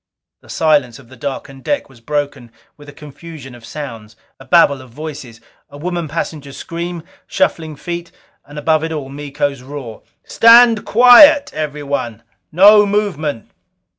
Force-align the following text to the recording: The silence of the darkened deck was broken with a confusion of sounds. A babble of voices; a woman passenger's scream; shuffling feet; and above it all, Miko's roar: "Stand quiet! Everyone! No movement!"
The 0.41 0.49
silence 0.49 0.97
of 0.97 1.09
the 1.09 1.15
darkened 1.15 1.63
deck 1.63 1.87
was 1.87 2.01
broken 2.01 2.51
with 2.75 2.89
a 2.89 2.91
confusion 2.91 3.53
of 3.53 3.63
sounds. 3.63 4.15
A 4.39 4.45
babble 4.45 4.81
of 4.81 4.89
voices; 4.89 5.39
a 5.69 5.77
woman 5.77 6.07
passenger's 6.07 6.57
scream; 6.57 7.03
shuffling 7.27 7.75
feet; 7.75 8.11
and 8.43 8.57
above 8.57 8.83
it 8.83 8.91
all, 8.91 9.09
Miko's 9.09 9.61
roar: 9.61 10.01
"Stand 10.23 10.85
quiet! 10.85 11.51
Everyone! 11.53 12.23
No 12.51 12.83
movement!" 12.87 13.51